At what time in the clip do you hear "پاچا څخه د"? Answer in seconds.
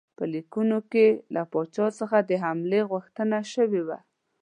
1.51-2.31